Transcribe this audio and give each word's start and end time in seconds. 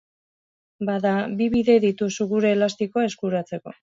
Bada, 0.89 1.11
bi 1.41 1.49
bide 1.57 1.77
dituzu 1.85 2.27
gure 2.33 2.53
elastikoa 2.59 3.07
eskuratzeko! 3.13 3.79